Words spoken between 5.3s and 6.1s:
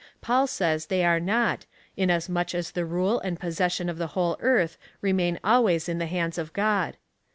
always in the